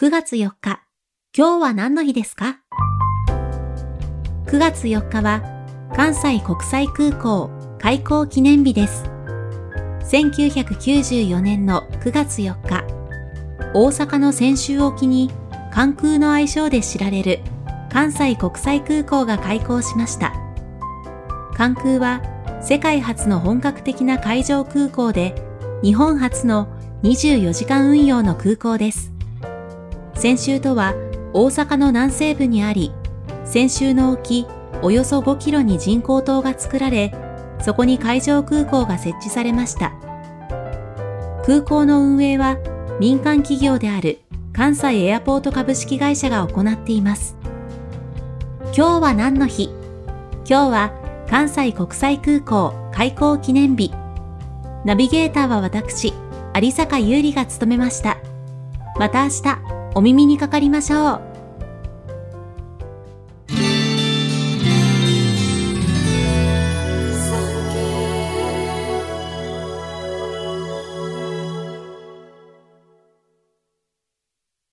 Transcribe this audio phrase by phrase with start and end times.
[0.00, 0.80] 9月4日、
[1.36, 2.60] 今日は何の日ですか
[4.46, 5.42] ?9 月4日は
[5.94, 9.04] 関西国際空港開港記念日です。
[10.10, 12.82] 1994年の9月4日、
[13.74, 15.30] 大阪の泉州沖に
[15.70, 17.40] 関空の愛称で知られる
[17.92, 20.32] 関西国際空港が開港しました。
[21.54, 22.22] 関空は
[22.62, 25.34] 世界初の本格的な海上空港で
[25.82, 29.19] 日本初の24時間運用の空港です。
[30.20, 30.92] 泉州とは
[31.32, 32.92] 大阪の南西部にあり、
[33.46, 34.46] 泉州の沖
[34.82, 37.14] およそ5キロに人工島が作られ、
[37.62, 39.94] そこに海上空港が設置されました。
[41.46, 42.58] 空港の運営は
[43.00, 44.18] 民間企業である
[44.52, 47.34] 関西エアポート株式会社が行っています。
[48.76, 49.70] 今日は何の日？
[50.46, 50.92] 今日は
[51.30, 53.90] 関西国際空港開港記念日。
[54.84, 56.12] ナビゲーターは私、
[56.54, 58.18] 有坂優里が務めました。
[58.98, 61.29] また明日、お耳にかかりましょう。